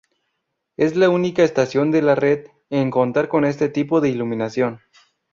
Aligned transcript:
Es 0.77 0.95
la 0.95 1.09
única 1.11 1.43
estación 1.43 1.91
de 1.91 2.01
la 2.01 2.15
red 2.15 2.47
en 2.71 2.89
contar 2.89 3.27
con 3.27 3.45
este 3.45 3.69
tipo 3.69 4.01
de 4.01 4.09
iluminación. 4.09 4.79